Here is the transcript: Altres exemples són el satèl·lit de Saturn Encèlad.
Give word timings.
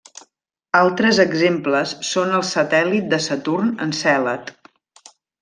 Altres 0.77 1.19
exemples 1.23 1.93
són 2.13 2.33
el 2.39 2.45
satèl·lit 2.53 3.13
de 3.13 3.21
Saturn 3.27 3.71
Encèlad. 3.87 4.53